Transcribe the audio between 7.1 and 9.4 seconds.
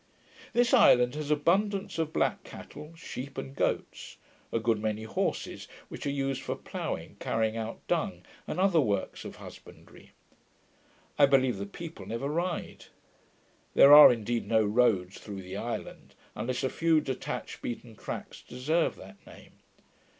carrying out dung, and other works of